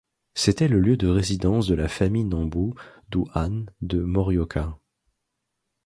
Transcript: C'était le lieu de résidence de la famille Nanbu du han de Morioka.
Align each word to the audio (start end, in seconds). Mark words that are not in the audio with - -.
C'était 0.33 0.67
le 0.67 0.79
lieu 0.79 0.97
de 0.97 1.07
résidence 1.07 1.67
de 1.67 1.75
la 1.75 1.87
famille 1.87 2.25
Nanbu 2.25 2.73
du 3.11 3.23
han 3.35 3.67
de 3.81 4.01
Morioka. 4.01 4.79